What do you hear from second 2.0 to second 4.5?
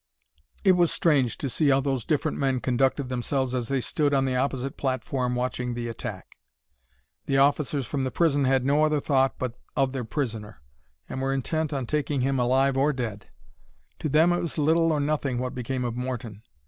different men conducted themselves as they stood on the